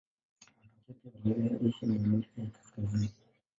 [0.87, 3.09] Wanatokea pia Ulaya, Asia na Amerika ya Kaskazini.